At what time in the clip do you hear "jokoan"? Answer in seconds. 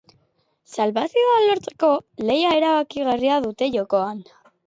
3.79-4.27